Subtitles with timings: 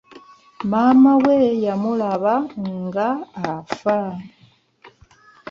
[0.69, 2.33] Maama we yamulaba
[2.83, 3.07] nga
[3.53, 3.97] afa.